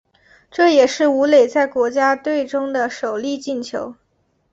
[0.49, 3.93] 这也是武磊在国家队中的首粒进球。